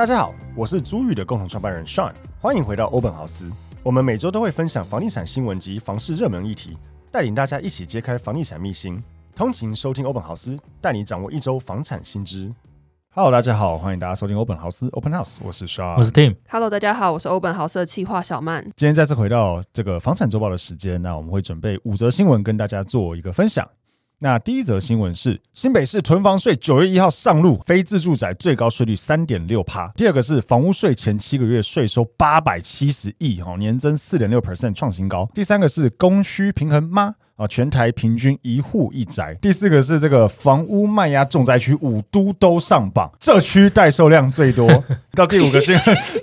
[0.00, 3.52] 大家好，我是租宇的共同创办人 Sean，欢迎回到欧本豪斯。
[3.82, 6.74] 我们每周都会分享房地产新闻及房市热门议题，
[7.12, 9.04] 带领大家一起揭开房地产秘辛。
[9.36, 12.50] 通勤收听欧本豪斯，带你掌握一周房产新知。
[13.14, 16.34] Hello，大家好，欢迎大家收听欧本豪斯 Open House，我是 Sean，我是 Tim。
[16.48, 18.64] Hello，大家好，我是欧本豪斯的企划小曼。
[18.76, 23.68] 今天再次回到这个房产周报的时间，那我们会准备五则新闻跟大家做一个分享。
[24.22, 29.90] 那第一则新闻是新北市囤房税九月一号上路，非自住宅最高税率三点六趴。
[29.96, 35.26] 第二个是房屋税前七个月税收八百七十亿，哈，年增四点六 percent 创新高。
[35.32, 37.14] 第三个是供需平衡吗？
[37.36, 39.34] 啊，全台平均一户一宅。
[39.40, 44.84] 第四个是这个房屋卖压重灾区五都都上榜，这区待售量最多。
[45.12, 45.74] 到第五个是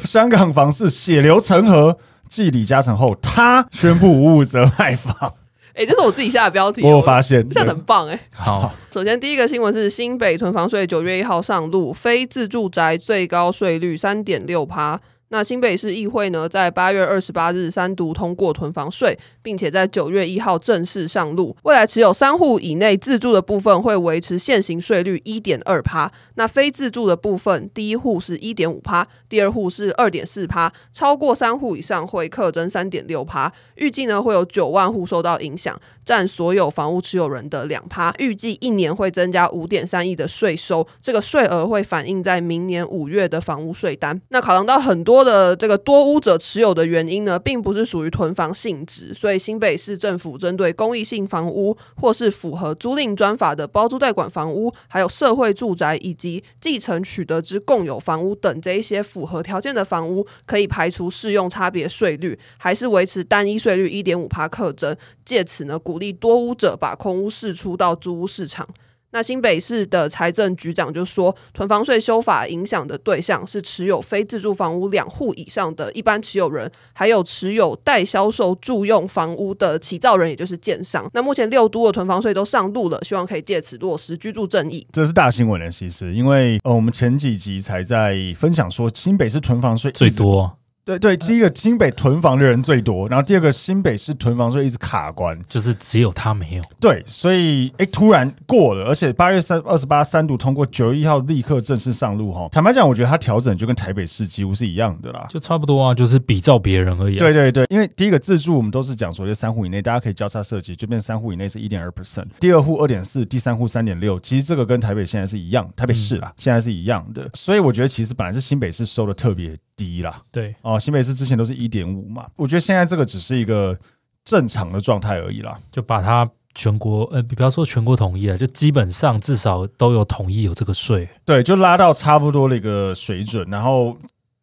[0.02, 1.98] 香港房市血流成河，
[2.30, 5.34] 继李嘉诚后，他宣布无责卖房。
[5.78, 8.20] 哎、欸，这是我自己下的标题，我有发现，下的很棒哎、欸。
[8.36, 15.00] 好，首先第一个新闻是新北囤房税九月一号上路，非自住宅最高税率三点六趴。
[15.30, 21.53] 那新北市议会呢，在八月二十八日三读通过囤房税，并且在九月一号正式上路。
[21.64, 33.51] 未来持有三户以内自住的部分会维持现行税率一点二趴，那非自住的部分，第一户是一点五趴，第二户是二点四趴，超过三户以上会课征三点六趴。
[33.75, 38.13] 预计呢会有九万户受到影响，占所有房屋持有人的两趴。
[38.19, 44.22] 预计一年会增加五点三亿的税收，这个税额会反映在明年五月的房屋税单。
[44.30, 45.16] 那考量到很多。
[45.17, 64.95] 多的这个多屋者持有的原因呢，并不是属于囤房性质，所以新北市政府针对公益性房屋或是符合租赁专法的包租代管房屋，还有社会住宅以及继承取得之共有房屋等这一些符合条件的房屋，可以排除适用差别税率，还是维持单一税率一点五趴课征，
[65.25, 68.67] 借此呢鼓励多屋者把空屋释出到租屋市场。
[69.12, 81.09] 那新北市的财政局长就说，囤房税修法影响的对象是持有非自住房屋两户以上的一般持有人，还有持有待销售住用房屋的起造人，也就是建商。
[81.13, 84.85] 那目前六都的囤房税都上路了，希望可以借此落实居住正义。
[84.91, 90.57] 这是大新闻的，其实因为呃，我们前几集才在分享说，新北市囤房税最多。
[90.88, 96.64] 对对，第一个新北囤房的人最多，然后第二个新北市囤房税一直卡关，就是只有他没有。
[96.80, 102.48] 对，所以哎，突然过了，而且八月三二十八三度通过，九月一号立刻正式上路哈。
[102.53, 107.18] 坦白讲，我觉得它调整就跟台北市几乎是一样的啦，就差不多啊，就是比照别人而已。
[107.18, 119.58] 对对对，因为第一个自住我们都是讲说，就三户以内大家可以交叉设计，就变三户以内是一点二 percent，第二户二点四，第三户三点六，其实这个跟台北现在是一样，台北市啦、嗯、现在是一样的，所以我觉得其实本来是新北市收的特别。
[119.77, 120.53] 低啦，对。
[120.63, 123.77] 哦，新北市之前都是一点五嘛，我觉得现在这个只是一个
[124.25, 133.95] 正常的状态而已啦，就把它全国呃，不要说全国统一了，就基本上至少都有统一有这个税，对，就拉到差不多的一个水准，然后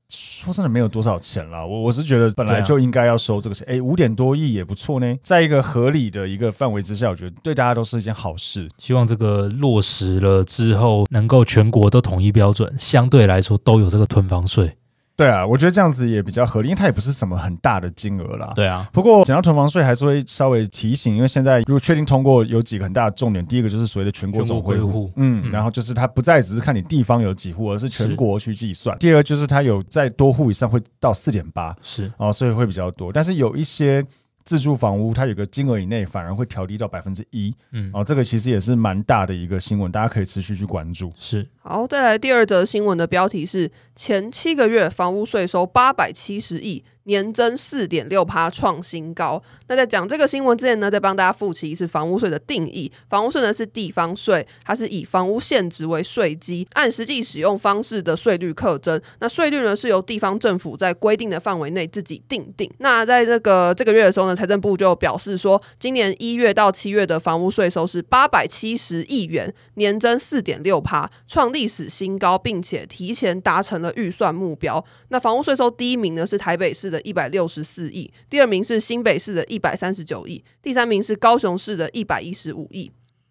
[0.08, 14.76] 说真的没有多少钱啦，我我是觉得本来就应该要收这个钱，哎、啊，五点多亿也不错呢，在一个合理的一个范围之下，我觉得对大家都是一件好事，希望这个落实了之后，能够全国都统一标准，相对来说都有这个囤房税。
[15.16, 18.52] 对啊，我觉得这样子也比较合理，因为它也不是什么很大的金额啦。
[18.54, 23.46] 对啊，不过讲到囤房税，还是会稍微提醒，因为现在如果确定通过，有几个很大的重点。
[23.46, 28.98] 第一个就是所谓的全国总归户，嗯，然后就是它不再只是看你地方有几户，而是全国去计算。
[28.98, 33.12] 第二就是它有在多户以上会到四点八，是哦，所以会比较多。
[33.12, 34.04] 但是有一些。
[34.46, 37.50] 自住房屋，它有个金额以内，反而会调低到百分之一。
[37.72, 41.10] 嗯，哦，这个其实也是蛮大的一个新闻，大家可以持续去关注。
[41.18, 49.42] 是，好，再来第二则新闻的标题是：前七个月房屋税收八百七十亿，年增四点六趴，创新高。
[49.68, 52.92] 那在讲这个新闻之前呢，再帮大家复习一次房屋税的定义。
[53.08, 59.00] 房屋税呢是地方税，它是以房屋现值为税基，按实际使用方式的税率课征。
[59.20, 62.70] 那税率呢是由地方政府在规定的范围内自己定定。
[62.76, 74.84] 那在这个这个月的时候呢，财政部就表示说，今年一月到七月的房屋税收是八百七十亿元，年增四点六趴，创历史新高，并且提前达成了预算目标。
[75.08, 82.90] 那房屋税收第一名呢是台北市的一百六十四亿，第二名是新北市的一百三十九亿，第三名是高雄市的一百一十五亿。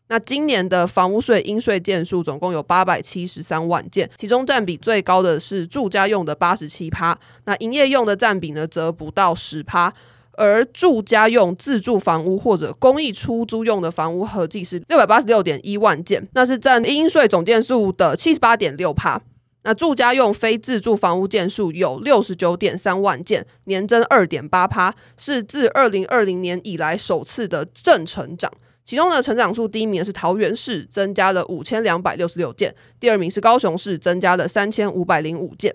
[0.10, 9.92] 那今年的房屋税应税件数总共有八百七十三万件，其中占比最高的是住家用的八十七趴，那营业用的占比呢则不到十趴，
[10.36, 19.22] 而住家用自住房屋或者公益出租用的房屋合计是六百八十六点一万件，那是占应税总件数的七十八点六趴。
[19.66, 28.52] 那住家用非自住房屋件数有六十九点三万件，年增二点八趴，是自二零二零年以来首次的正成长。
[28.84, 32.70] 其中呢，成长数第一名是桃园市，增加了五千两百六十六件；
[33.00, 35.74] 第二名是高雄市，增加了三千五百零五件。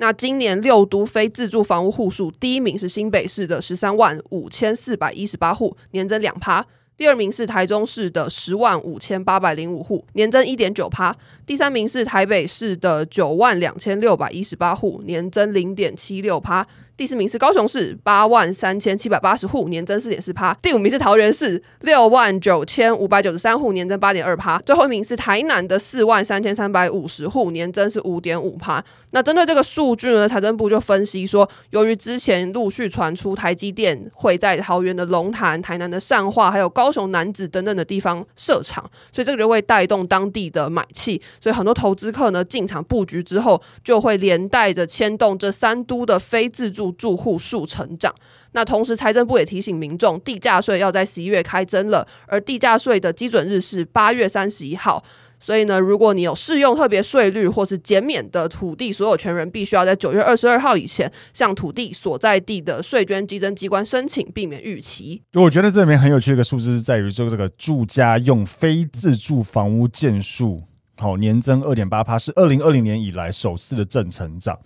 [0.00, 6.64] 那今年六都非自住房屋户数，第一名是新北市的十三万五千四百一十八户，年增两趴。
[6.96, 11.12] 第二名是台中市的十万五千八百零五户，年增一点九趴；
[11.44, 16.66] 第三名是台北市的九万两千六百一十八户，年增零点七六趴。
[16.98, 20.52] 第四名是高雄市八万三千七百八十户，年增四点四趴。
[20.54, 24.58] 第五名是桃园市六万九千五百九十三户，年增八点二趴。
[24.66, 28.84] 最后一名是台南的四万三千三百五十户，年增是五点五趴。
[29.12, 41.22] 那针对这个数据呢，财政部就分析说，由于之前陆续传出台积电会在桃园的龙潭、台南的善化，还有高雄楠梓等等的地方设厂，所以这个就会带动当地的买气。
[41.40, 48.14] 所以很多投资客呢进场布局之后，就会连带着牵动这三都的非自住住户数成长，
[48.52, 55.02] 那同时财政部也提醒民众，地价税要在十一月开征了，而地价税的基准日是八月三十一号，
[55.38, 65.22] 所以呢，如果你有适用特别税率或是减免的土地所有权人，必须要在九月二十二号以前向土地所在地的税捐稽征机关申请，避免逾期。
[65.30, 70.62] 就我觉得这里面很有趣的一个数字是在于，就这个住家用非自住房屋件数，
[70.96, 74.58] 好年增二点八趴，是二零二零年以来首次的正成长。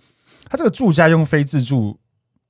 [0.49, 1.99] 它这个住家用非自住。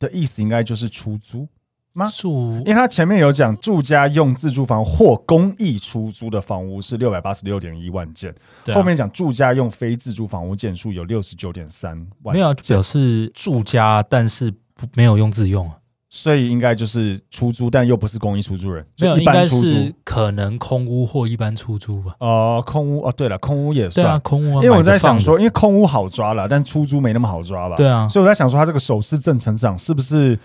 [0.04, 1.48] 的意思应该就是出租
[1.94, 2.10] 吗？
[2.10, 8.34] 住，因为他前面有讲住家用自住房或公益出租的房屋是六百八十六点一万件，
[8.68, 11.92] 啊、后面讲住家用非自住房屋件数有六十九点三
[12.24, 15.72] 万件，没有表示住家，但是不没有用自用，
[16.16, 22.16] 所以应该就是出租，但又不是公益出租人，没有，一般出租应该是可能空屋或一般出租吧？
[22.20, 27.76] 哦、呃，空屋哦，对了，空屋也算，啊、空屋，因为我在想说，因为空屋好抓了，但出租没那么好抓吧？
[27.76, 30.38] 对啊，所以我在想说，他这个首次正成长是不是？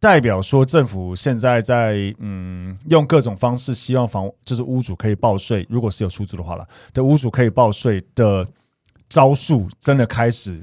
[0.00, 8.46] 代表说，政府现在在嗯，用各种方式，希望房就是屋主可以报税，如果是有出租的话了，的屋主可以报税的
[9.08, 10.62] 招数，真的开始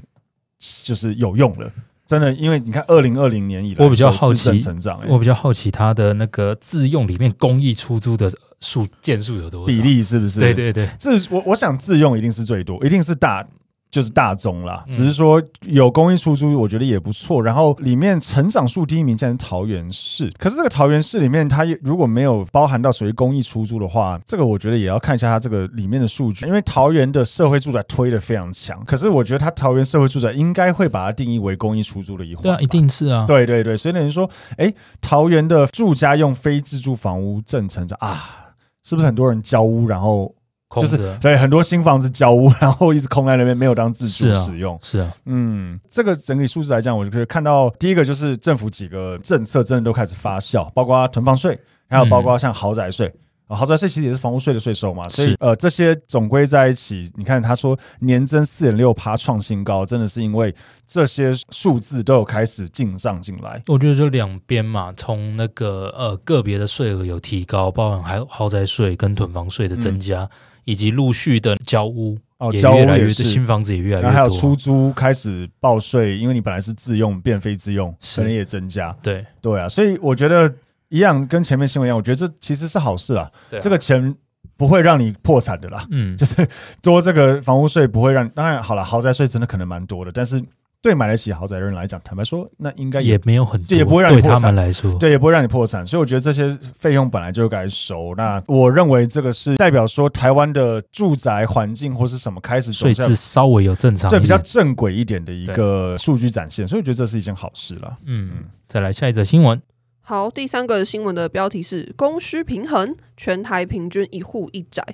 [0.84, 1.68] 就是有用了。
[2.06, 10.40] 真的，因为你看，二零二零年以来，我比较好奇成长，我比较好奇它的那个自用里面公益出租的数件数有多少比例，是不是？
[10.40, 13.46] 对对对，自我我想自用一定是最多，一定是大。
[13.92, 17.42] 就是大宗啦，只是说有公益出租，我觉得也不错。
[17.42, 26.46] 然后里面成长数第一名竟然是桃园市，可是这个桃园市里面，它如果没有包含到属于公益出租的话，这个我觉得也要看一下它这个里面的数据。
[26.46, 32.44] 因为桃园的社会住宅推得非常强，可是我觉得它桃园社会住宅应该会把它定义为公益出租的一环。
[32.44, 33.26] 对啊，一定是啊。
[33.26, 34.72] 对对对，所以等于说，哎，
[35.02, 40.34] 桃园的住家用非自住房屋正成长啊，是不是很多人交屋然后？
[40.80, 44.78] 就是对很多新房子交屋，然后一直空在那边，没有当自住使用。
[44.82, 51.58] 是啊，嗯，这个整体数字来讲，我就可以看到第一个就是政府几个政策真的都开始发酵，包括囤房税，
[51.88, 53.12] 还有包括像豪宅税。
[53.48, 60.54] 豪宅税其实也是房屋税的税收嘛，所以呃这些总归在一起，你看他说年增四点六趴创新高，真的是因为
[60.86, 63.60] 这些数字都有开始进账进来。
[63.66, 70.22] 我觉得就两边嘛，从那个呃个别的税额有提高，包含还有豪宅税跟囤房税的增加。
[70.22, 70.30] 嗯
[70.64, 78.96] 以及陆续的交屋哦，交屋也越来越多，新房子也越来越多，还有出租开始报税，因为你本来是自用变非自用，可能也增加。
[79.02, 80.52] 对对啊，所以我觉得
[80.88, 83.30] 一样，跟前面新闻一样，我觉得这其实是好事啊。
[83.48, 84.14] 对啊，这个钱
[84.56, 85.86] 不会让你破产的啦。
[85.90, 86.46] 嗯，就是
[86.82, 90.42] 多这个房屋税不会让，当然好了，豪宅税真的可能蛮多的，但是
[90.82, 94.34] 对买得起豪宅的人来讲，坦白说，那应该也没有很多，也不会让你破产。
[94.34, 95.86] 对他们来说，对，也不会让你破产。
[95.86, 98.12] 所以我觉得这些费用本来就该收。
[98.16, 106.66] 那我认为这个是代表说台湾的住宅环境或是什么开始所以是稍微有正常，对，比较正轨一点的一个数据展现。
[106.66, 107.96] 所以我觉得这是一件好事了。
[108.04, 109.62] 嗯，再来下一则新闻。
[110.00, 114.84] 好，第三个新闻的标题是供需平衡，全台平均一户一宅。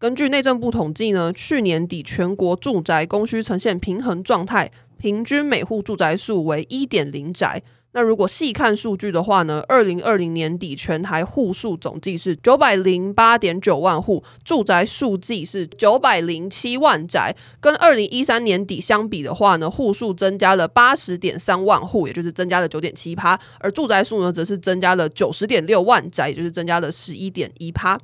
[0.00, 7.62] 根据内政部统计呢，去年底全国住宅供需呈现平衡状态，平均每户住宅数为一点零宅。
[7.92, 27.98] 那如果细看数据的话呢，二零二零年底全台户数总计是九百零八点九万户，住宅数计是九百零七万宅，跟二零一三年底相比的话呢，户数增加了八十点三万户，也就是增加了九点七趴，而住宅数呢，则是增加了九十点六万宅，也就是增加了十一点一趴。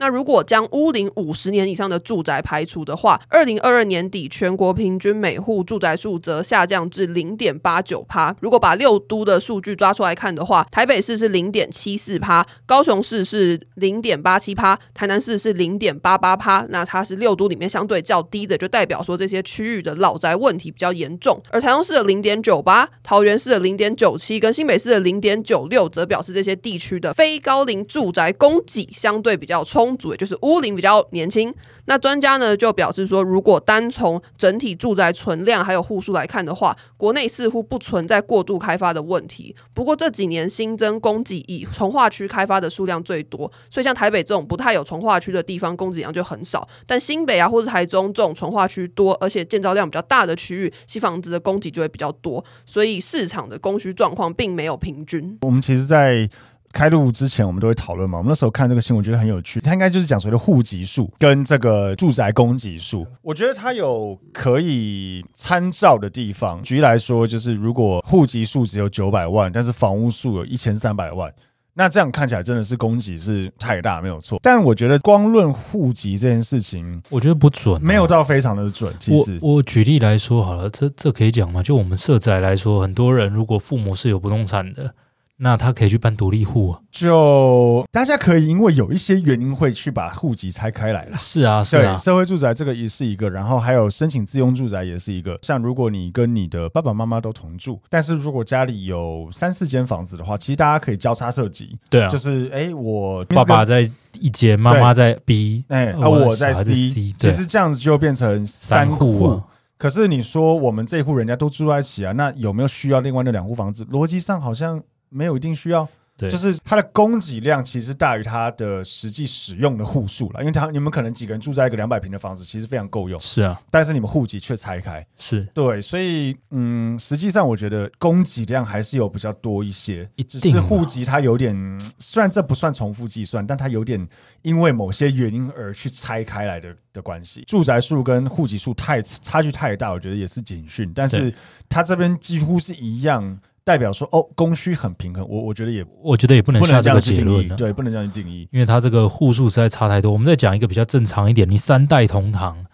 [0.00, 8.32] 那如果将屋龄五十年以上的住宅排除的话，二零二二年底全国平均每户住宅数则下降至零点八九趴。
[8.40, 16.64] 如果把六都的数据抓出来看的话，台北市是零点七四趴，高雄市是零点八七趴，台南市是零点八八趴。
[16.68, 21.42] 那它是六都里面相对较低的，就代表说这些区域的老宅问题比较严重。
[21.50, 29.87] 而台中市的零点九八，桃园市的零点九七，跟新北市的零点九六，则表示这些地区的非高龄住宅供给相对比较充。
[29.88, 31.52] 公主也就是屋龄比较年轻，
[31.86, 39.56] 那专家呢就表示说，如果单从整体住宅存量还有户数来看的话，国内似乎不存在过度开发的问题。
[39.72, 46.68] 不过这几年新增供给以从化区开发的数量最多，所以像台北这种不太有从化区的地方，供给量就很少。
[46.86, 55.38] 但新北啊或者台中这种从化区多，而且建造量比较大的区域，新房子的供给就会比较多，所以市场的供需状况并没有平均。
[55.40, 56.28] 我们其实，在
[56.72, 58.18] 开录之前，我们都会讨论嘛。
[58.18, 59.60] 我们那时候看这个新闻，觉得很有趣。
[59.60, 63.06] 它应该就是讲所谓的户籍数跟这个住宅供给数。
[63.22, 66.62] 我觉得它有可以参照的地方。
[66.62, 71.32] 举例来说，就是如果户籍数只有九百万，但是房屋数有一千三百万，
[71.74, 74.38] 那这样看起来真的是供给是太大，没有错。
[74.42, 78.94] 但我觉得光论户籍这件事情，我觉得不准，没有到非常的准。
[79.00, 81.62] 其实我，我举例来说好了，这这可以讲吗？
[81.62, 84.94] 就我们社宅来说，很多人如果父母是有不动产的。
[85.40, 91.16] 那他可以去办独立户啊，就大家可以因为有一些原因会去把户籍拆开来了。
[91.16, 95.38] 是啊，是啊，社会住宅这个也是一个，然后还有申请自用住宅也是一个。
[95.42, 101.78] 像如果你跟你的爸爸妈妈都同住，但是如果家里有三四间房子的话，其实大家可以交叉设计。
[101.88, 106.72] 对啊，就是哎，我爸爸在一间，妈妈在 B，哎，那我在 C，
[107.16, 109.40] 其实这样子就变成三户。
[109.76, 113.84] 可是你说我们这户人家都住在一起啊，那有没有需要另外那两户房子？
[113.84, 114.82] 逻辑上好像。
[115.08, 131.54] 没有一定需要，对，就是它的供给量其实大于它的实际使用的户数了，因为它你们可能几个人住在一个两百平的房子，其实非常够用，是啊，但是你们户籍却拆开，是对，所以嗯，实际上我觉得供给量还是有比较多一些，只是户籍它有点，
[131.98, 134.04] 虽然这不算重复计算，但它有点
[134.42, 141.32] 因为某些原因而去拆开来的的关系，住宅数跟户籍数太差距太大，我觉得也是警讯，但是
[141.68, 143.38] 它这边几乎是一样。
[143.68, 150.10] 代表说哦，供需很平衡，我我觉得也，我觉得也不能下这个结论，对，不能这样去定义，因为它这个户数实在差太多。
[150.10, 152.64] 我们再讲一个比较正常一点，你三代同堂，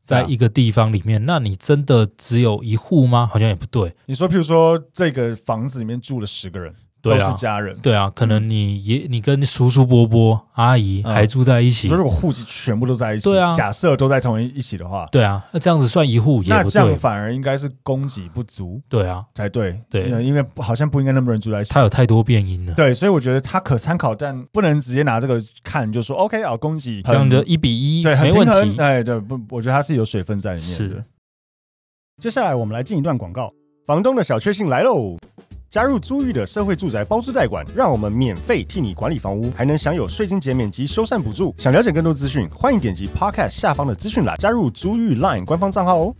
[0.00, 3.28] 在一个地方里面，啊、那你真的只有一户吗？
[3.32, 3.92] 好像也不对。
[4.06, 6.72] 你说，譬如说这个房子里面住了十个人。
[7.12, 11.88] 都是家人，对啊，可能你爷、你跟叔叔伯伯、阿姨还住在一起。
[11.88, 22.74] 如果户籍全部都在一起，对啊，假设都在同一一起的话，对啊，那这样子算一户也不对，那这样反而应该是供给不足，对啊，才对，对，因为好像不应该那么多人住在一起，它有太多变因了。
[22.74, 28.80] 对，所以我觉得它可参考，但不能直接拿这个看，就说 OK 啊，供给这样的一比一，对，没问题。
[28.80, 30.76] 哎，对，不，我觉得它是有水分在里面的。
[30.76, 31.04] 是。
[32.20, 33.52] 接下来我们来进一段广告，
[33.86, 35.18] 房东的小确幸来喽。
[35.74, 41.52] 加入租寓的社会住宅包租代管，让我们免费替你管理房屋，还能享有税金减免及修缮补助。
[41.58, 46.14] 想了解更多资讯，欢迎点击 Podcast 下方的资讯栏，加入租寓 Line 官方账号哦。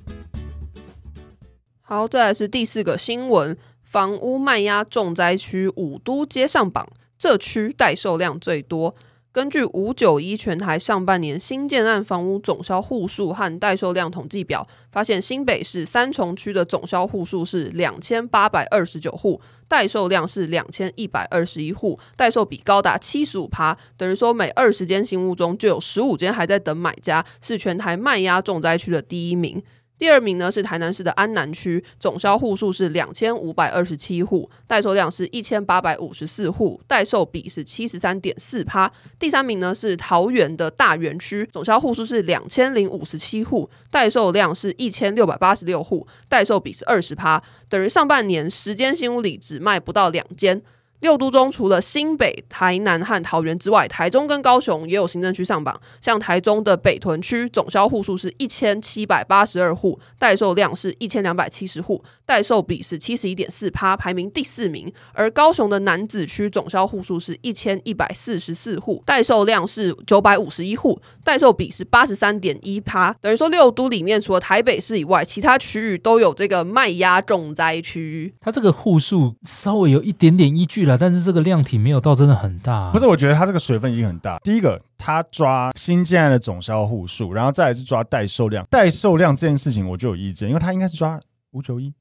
[1.83, 8.97] 好，再来是第四个新闻：房屋卖压重灾区五都街上榜，这区待售量最多。
[9.35, 29.61] 根据五九一全台上半年新建案房屋总销户数和待售量统计表，发现新北市三重区的总销户数是两千八百二十九户，待售量是两千一百二十一户，待售比高达七十五趴，等于说每二十间新屋中就有十五间还在等买家，是全台卖压重灾区的第一名。
[29.97, 38.91] 第二名呢是台南市的安南区，总销户数是两千五百二十七户，代售量是一千八百五十四户，代售比是七十三点四趴。
[39.19, 50.61] 第三名呢是桃园的大园区，总销户数是两千零五十七户，代售量是一千六百八十六户，代售比是二十趴，等于上半年十间新屋里只卖不到两间。
[51.05, 55.79] 六都中除了新北、台南和桃园之外，台中跟高雄也有行政区上榜。
[56.01, 64.93] 像台中的北屯区总销户数是一千七百八十二户，代售量是一千两百七十户，代售比是七十一点四趴，排名第四名。
[65.13, 73.15] 而高雄的楠梓区总销户数是一千一百四十四户，代售量是九百五十一户，代售比是八十三点一趴。
[73.21, 78.35] 等于说六都里面除了台北市以外，其他区域都有这个卖压重灾区。
[78.41, 80.97] 它这个户数稍微有一点点依据了。
[80.97, 83.07] 但是这个量体没有到真的很大，啊，不是？
[83.07, 84.39] 我觉得它这个水分已经很大。
[84.39, 88.65] 第一个，它抓新建案的总销户数，然后再来是抓代售量。
[88.71, 91.93] 代售量这件事情我就有意见，因为它应该是抓五九一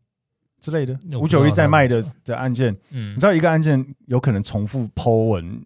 [0.63, 5.62] 之类的，五九一在卖的的案件，嗯，你知道一个案件有可能重复 po 文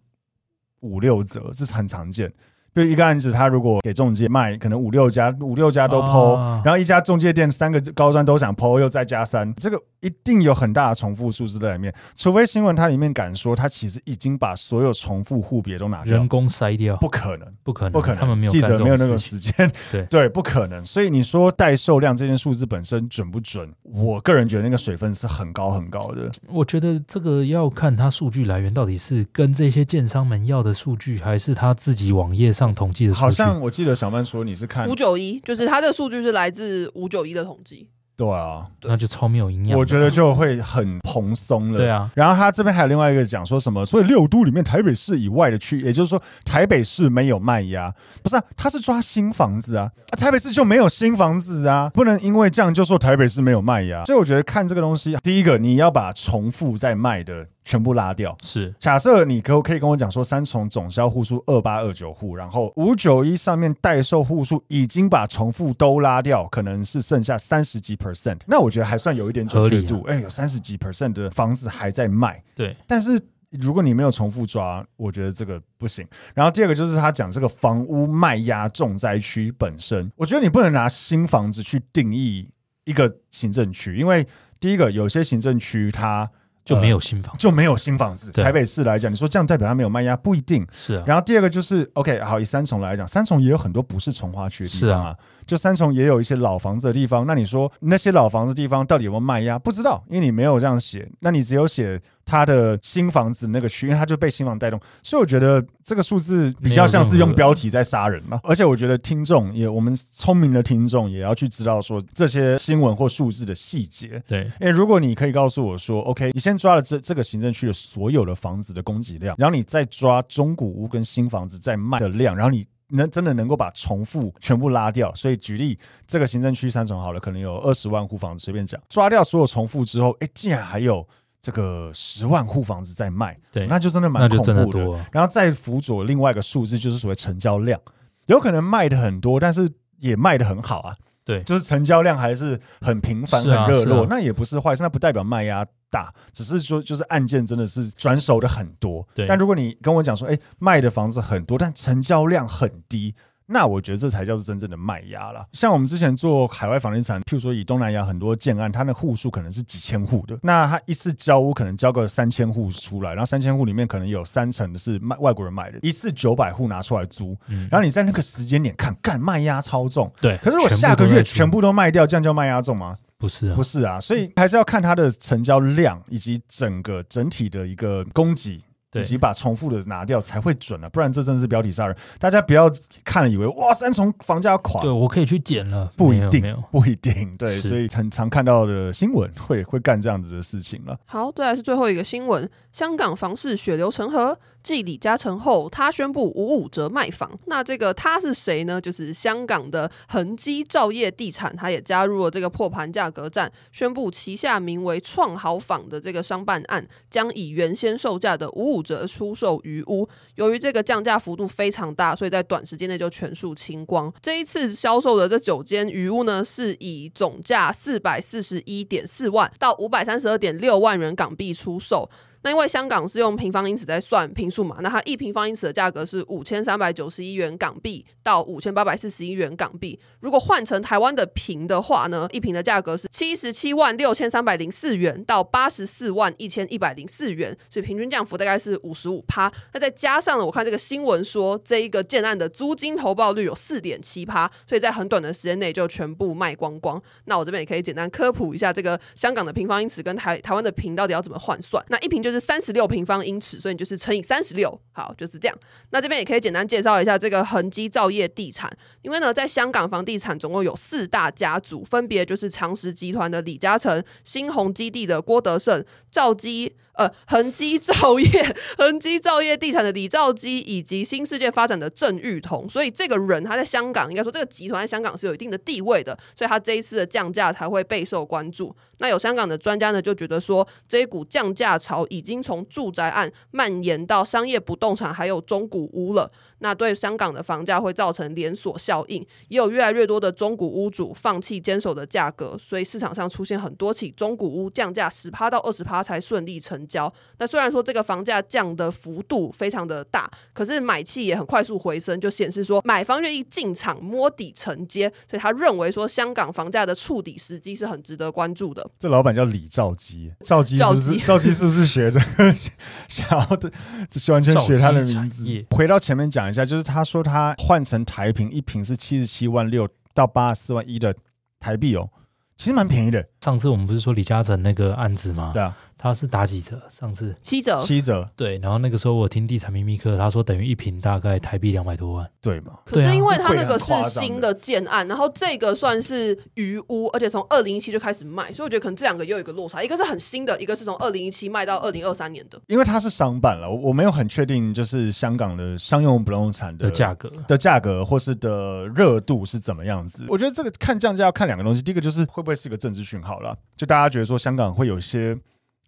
[0.80, 2.32] 五六则，这是很常见。
[2.74, 11.94] 就一个案子，他如果给中介卖，可能五六家，五六家都哦、然后一家中介店三个高专都想 po，又再加三，这个一定有很大的重复数字在里面。
[12.14, 20.84] 除非新闻它里面敢说，它其实已经把所有重复户别都拿掉，人工筛掉，不可能，不可能，不可能，他们没有记者没有那个时间， 对对，不可能。
[20.84, 23.72] 所以你说代售量这件数字本身准不准？
[23.82, 26.30] 我个人觉得那个水分是很高很高的。
[26.48, 33.20] 我觉得这个要看它数据来源到底是跟这些建商们要的数据，还是他自己网页上统计的数据。
[33.20, 37.88] 好像我记得小曼说你是看五九一，就是他的数据是来自五九一的统计。
[38.18, 39.78] 对啊，那就超没有营养。
[39.78, 41.78] 我觉得就会很蓬松了。
[41.78, 48.42] 对啊，然后他这边还有另外一个讲说什么，所以六都里面台北市以外的区，也就是说台北市没有卖压，不是啊？
[48.56, 54.04] 他是抓新房子啊，啊，台北市就没有新房子啊，不能因为这样就说台北市没有卖压。
[54.04, 57.46] 所以我觉得看这个东西，第一个你要把重复在卖的。
[57.68, 58.74] 全部拉掉是。
[58.78, 70.02] 假设你可可以跟我讲说，三重总销户数二八二九户，然后五九一上面代售户数已经把重复都拉掉，可能是剩下三十几 percent，那我觉得还算有一点准确度。
[70.06, 72.42] 哎、啊欸，有三十几 percent 的房子还在卖。
[72.54, 73.20] 对，但是
[73.50, 76.06] 如果你没有重复抓，我觉得这个不行。
[76.32, 82.48] 然后第二个就是他讲这个房屋卖压重灾区本身，我觉得你不能拿新房子去定义
[82.84, 84.26] 一个行政区，因为
[84.58, 86.30] 第一个有些行政区它。
[86.68, 88.30] 就没有新房、呃，就没有新房子。
[88.32, 91.04] 台北市来讲，你说这样代表它没有卖压，不一定是啊。
[91.06, 95.16] 然后第二个就是，OK，好，以三重来讲，三重也有很多不是重划区的地方啊。
[95.46, 99.58] 就三重也有一些老房子的地方，那你说那些老房子地方到底有没有卖压？
[99.58, 101.10] 不知道，因为你没有这样写。
[101.20, 108.38] 那你只有写他的新房子那个区，因为他就被新房带动，所以我觉得这个数字比较像是用标题在杀人嘛。
[108.44, 114.22] 而且我觉得听众也，我们聪明的听众也要去知道说这些新闻或数字的细节。
[114.28, 122.66] 对，因为如果你可以告诉我说，OK，你先抓了这这个行政区的所有的房子的供给量，然后你再抓中古屋跟新房子在卖的量，然后你。
[122.90, 131.06] 能真的能够把重复全部拉掉，所以举例这个行政区三重好了，可能有二十万户房子，随便讲，抓掉所有重复之后，哎，竟然还有
[131.40, 134.84] 这个十万户房子在卖，对，那就真的蛮恐怖的。
[134.84, 137.80] 的然后再辅佐另外一个数字，就是所谓成交量，
[138.26, 140.96] 有可能卖的很多，但是也卖的很好啊。
[141.24, 149.06] 对，就是成交量还是很频繁、很热络，那也不是坏事，那不代表卖压大，只是说就是案件真的是转手的很多。
[149.14, 153.14] 对，但如果你跟我讲说，哎，卖的房子很多，但成交量很低。
[153.50, 155.44] 那我觉得这才叫做真正的卖压啦。
[155.52, 167.34] 像我们之前做海外房地产，譬如说以东南亚很多建案，它的户数可能是几千户的，那它一次交屋可能交个三千户出来，然后三千户里面可能有三成是卖外国人买的，一次九百户拿出来租，
[167.70, 170.12] 然后你在那个时间点看，干卖压超重。
[170.20, 172.98] 对，可是我下个月全部都卖掉，这样叫卖压重吗？
[173.18, 178.62] 不是啊，不是啊，所以还是要看它的成交量以及整个整体的一个供给。
[178.94, 181.96] 以及把重复的拿掉才会准啊，不然这真的是标题杀人。
[182.18, 182.70] 大家不要
[183.04, 190.98] 看了以为哇，三重房价要垮，对，我可以去捡了，不一定，不一定，对，所以很常看到的新闻会会干这样子的事情了。
[191.04, 194.38] 好，再来是最后一个新闻，香港房市血流成河。
[194.62, 197.28] 继李嘉诚后，他宣布五五折卖房。
[197.46, 198.80] 那这个他是谁呢？
[198.80, 210.08] 就是香港的恒基兆业地产，他也加入了这个破盘价格战，宣布旗下名为创好坊的这个商办案，将以原先售价的五五折出售余屋。
[210.36, 214.12] 由于这个降价幅度非常大，所以在短时间内就全数清光。
[214.22, 222.08] 这一次销售的这九间余屋呢，是以总价四百四十一点四万到五百三十二点六万元港币出售。
[222.50, 229.98] 因为香港是用平方英尺在算坪数嘛，那它一平方英尺的价格是五千三百九十一元港币到五千八百四十一元港币。
[230.20, 239.52] 如果换成台湾的坪的话呢，一坪的价格是七十七万六千三百零四元到八十四万一千一百零四元，所以平均降幅大概是五十五趴。
[239.72, 247.00] 那再加上呢，我看这个新闻说，这一个建案的租金投报率有四点七趴，所以在很短的时间内就全部卖光光。
[247.24, 251.84] 那我这边也可以简单科普一下，这个香港的平方英尺跟台台湾的坪到底要怎么换算？
[251.88, 255.58] 那一坪就是三十六平方英尺，所以你就是乘以三十六，好，就是这样。
[255.90, 258.70] 那这边也可以简单介绍一下这个恒基兆业地产，
[259.02, 266.76] 因为呢，在香港房地产总共有四大家族，分别就是长实集团的李嘉诚、新鸿基地的郭德胜、兆基。
[266.98, 278.74] 呃，恒基兆业、恒基兆业地产的李兆基，以及新世界发展的郑裕彤，所以这个人他在香港，应该说这个集团在香港是有一定的地位的，所以他这一次的降价才会备受关注。
[278.98, 286.28] 那有香港的专家呢，就觉得说，这一股降价潮已经从住宅案蔓延到商业不动产，还有中古屋了。
[286.60, 297.12] 那对香港的房价会造成连锁效应，也有越来越多的中古屋主放弃坚守的价格，所以市场上出现很多起中古屋降价十趴到二十趴才顺利成交。
[297.38, 308.84] 那虽然说这个房价降的幅度非常的大，可是买气也很快速回升，就显示说买方愿意进场摸底承接，所以他认为说香港房价的触底时机是很值得关注的。
[308.98, 311.18] 这老板叫李兆基，兆基是不是？
[311.18, 312.18] 兆基是不是学着
[313.06, 313.70] 想要的，
[314.10, 315.44] 就完全学他的名字？
[315.70, 316.47] 回到前面讲。
[316.50, 321.14] 一下，就是他说他换成台瓶，一瓶是七十七万六到八十四万一的
[321.60, 322.10] 台币哦，
[322.56, 323.24] 其实蛮便宜的。
[323.40, 325.50] 上次我们不是说李嘉诚那个案子吗？
[325.52, 325.76] 对啊。
[325.98, 326.80] 他是打几折？
[326.88, 328.26] 上次七折，七折。
[328.36, 332.74] 对，然后那个时候我听地产秘密课，他说等于一平大概台币两百多万，对嘛？
[332.84, 342.60] 可是因为他那个是新的建案，然后这个算是余屋，而且从二零一七就开始卖，所以我觉得可能这两个又有一个落差，一个是很新的，一个是从二零一七卖到二零二三年的。
[342.68, 350.24] 因为它是商办了，我没有很确定，就是香港的商用不动产的价格的价格或是的热度是怎么样子。
[350.28, 355.36] 我觉得这个看降价要看两个东西，第一个就是会不会是一个政治讯号了，就大家觉得说香港会有一些。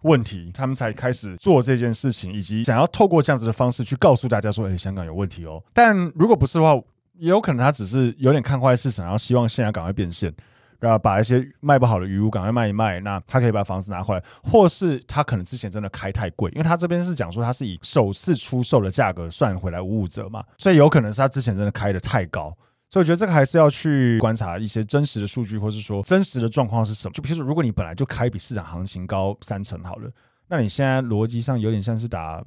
[0.02, 6.80] 问题，他们才开始做这件事情，以及想要透过这样子的方式去告诉大家说：“哎，香港有问题哦。”但如果不是的话，
[7.18, 10.32] 也有可能他只是有点看坏市场，然后希望现在赶快变现，
[10.78, 22.56] 然后把一些卖不好的鱼屋赶快卖一卖，那他可以把房子拿回来，或是他可能之前真的开太贵，因为他这边是讲说他是以首次出售的价格算回来五五折嘛，所以有可能是他之前真的开的太高。
[22.90, 27.12] 所以我觉得这个还是要去观察一些真实的数据，或是说真实的状况是什么。
[27.12, 30.10] 就比如说，如果你本来就开比市场行情高三成好了，
[30.48, 32.44] 那你现在逻辑上有点像是打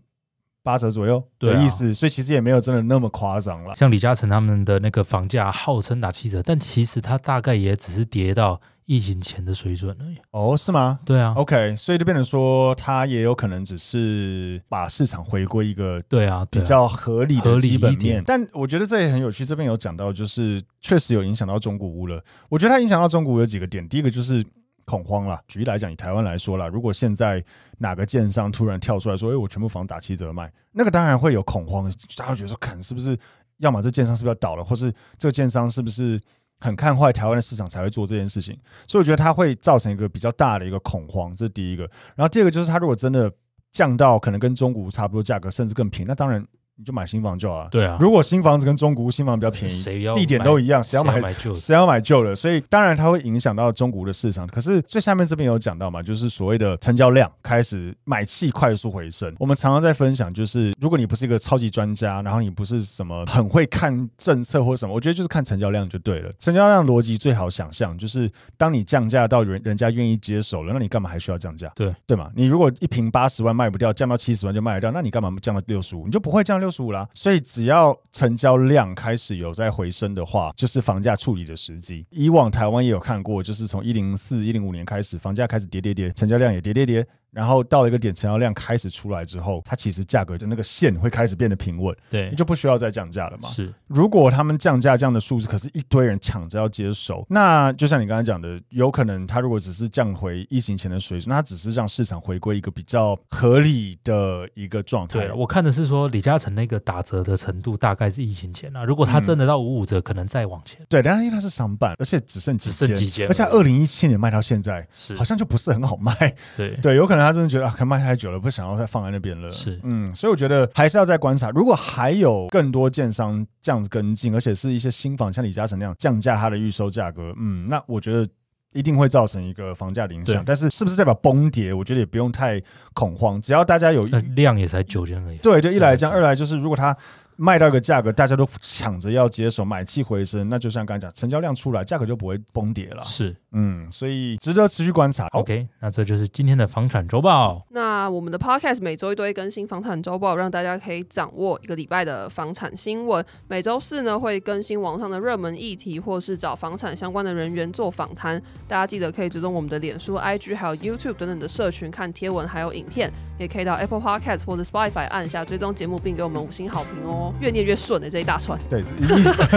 [0.62, 3.74] 八折左右的意思，所以其实也没有真的那么夸张了。
[3.76, 8.62] 像李嘉诚他们的那个房价号称打七折，但其实它大概也只是跌到。
[8.86, 10.18] 疫情前的水准而已。
[10.32, 11.00] 哦，是吗？
[11.06, 11.34] 对啊。
[11.38, 18.24] OK，所以就变成说，它也有可能只是把市场回归一个对啊比较合理的基本面。
[18.26, 19.46] 但我觉得这也很有趣。
[19.46, 22.24] 这边有讲到，就是确实有影响到中古屋了。
[22.50, 23.88] 我觉得它影响到中古屋有几个点。
[23.88, 24.46] 第一个就是
[24.86, 25.40] 恐慌了。
[25.48, 27.44] 举例来讲，以台湾来说啦，如果现在
[27.78, 31.92] 哪个建商突然跳出来说：“哎，我全部房打七折卖”，那个当然会有恐慌。
[32.16, 33.18] 大家会觉得说：“看是不是？
[33.60, 36.20] 要么这建商是不是要倒了，或是这个建商是不是？”
[36.64, 41.84] 很看坏台湾的市场才会做这件事情，所以我觉得它会造成一个比较大的一个恐慌，这是第一个。
[42.16, 43.30] 然后第二个就是，它如果真的
[43.74, 46.48] 降到可能跟中古差不多价格，甚至更平，那当然。
[46.76, 47.70] 你就买新房就好了。
[47.70, 51.22] 对啊，如果新房子跟中古屋新房比较便宜，地点都一样，谁要买
[51.54, 52.34] 谁要买旧的？
[52.36, 54.48] 所以当然它会影响到中古的市场。
[54.48, 59.32] 可是最下面这边有讲到嘛，就是所谓的成交量开始买气快速回升。
[59.38, 66.32] 我们常常在分享，就是如果你不是一个超级专家，然后你不是什么很会看政策或什么，我觉得就是看成交量就对了。
[66.40, 71.72] 成交量逻辑最好想象，就是当你降价到人人家愿意接手了，那你干嘛还需要降价？
[71.76, 72.32] 对对嘛？
[72.36, 76.06] 你如果一瓶八十万卖不掉，降到七十万就卖得掉，那你干嘛降到六十五？
[76.06, 76.63] 你就不会降。
[76.64, 82.06] 六十五啦，所以只要成交量开始有在回升的话，就是房价处理的时机。
[82.10, 87.06] 以往台湾也有看过，就是从一零四、一零五年开始，房价开始跌跌跌，成交量也跌跌跌。
[87.34, 93.50] 然后到了一个点，成交量开始出来之后，它其实价格的那个线会开始变得平稳，对，你就不需要再降价了嘛。
[93.50, 105.20] 是，如果他们降价这样的数字，可是一堆人抢着要接手，那就像你刚才讲的，有可能他如果只是降回疫情前的水准，那他只是让市场回归一个比较合理的一个状态。
[105.20, 110.80] 对，我看的是说李嘉诚那个打折的程度大概是疫情前啊，如果他真的到五五折，可能再往前。
[110.88, 116.14] 对，但是因为他是商办，而且只剩只剩几件，而且二零一七年卖到现在，是好像就不是很好卖。
[116.56, 118.04] 对对，有可能他真的觉得啊，可以卖。
[118.04, 119.50] 太久了，不想要再放在那边了。
[119.50, 121.50] 是，嗯，所以我觉得还是要再观察。
[121.52, 128.28] 如果还有更多建商这样子跟进，而且是一些新房，像李嘉诚那样降价它的预售价格，嗯，那我觉得
[128.74, 130.44] 一定会造成一个房价的影响。
[130.46, 131.74] 但是是不是代表崩跌？
[131.74, 132.62] 我觉得也不用太
[132.94, 134.04] 恐慌，只要大家有
[134.36, 135.38] 量也才九千而已。
[135.38, 136.94] 对，就一来这样，二来就是如果它。
[137.36, 143.04] 卖到一个价格，大家都抢着要接手，买气回升，那就像刚才讲，成交量出来，价格就不会崩跌了。
[143.06, 145.28] 是，嗯，所以值得持续观察。
[145.28, 147.66] OK，那这就是今天的房产周报。
[147.70, 153.24] 那我们的 Podcast 每周一都会更新房产周报，让大家可以掌握一个礼拜的房产新闻。
[153.48, 158.42] 每周四呢会更新网上的热门议题，或是找房产相关的人员做访谈。
[158.68, 167.34] 大家记得可以追踪我们的脸书、IG 还有 YouTube 等等的社群看贴文还有影片，也可以到 Apple Podcast 或者 Spotify 按下追踪节目，并给我们五星好评哦。
[167.40, 168.82] 越念越顺的、欸、这一大串，对，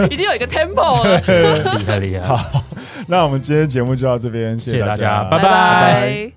[0.09, 1.19] 已经有一个 tempo 了，
[1.77, 2.27] 厉害厉害。
[2.27, 2.63] 好，
[3.07, 5.43] 那我们今天节目就到这边，谢谢大家，谢谢大家，拜拜。
[5.43, 6.36] 拜拜。